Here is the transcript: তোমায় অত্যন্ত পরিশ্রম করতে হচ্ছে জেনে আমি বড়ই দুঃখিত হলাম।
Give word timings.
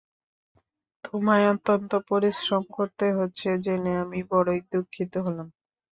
তোমায় 1.03 1.45
অত্যন্ত 1.53 1.91
পরিশ্রম 2.09 2.63
করতে 2.71 3.05
হচ্ছে 3.17 3.47
জেনে 3.63 3.93
আমি 4.03 4.19
বড়ই 4.31 4.59
দুঃখিত 4.71 5.13
হলাম। 5.25 5.47